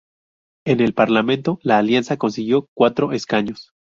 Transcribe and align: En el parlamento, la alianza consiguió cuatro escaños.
En 0.65 0.79
el 0.79 0.95
parlamento, 0.95 1.59
la 1.61 1.77
alianza 1.77 2.17
consiguió 2.17 2.67
cuatro 2.73 3.11
escaños. 3.13 3.75